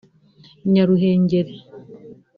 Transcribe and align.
Nyaruhengeri 0.71 1.55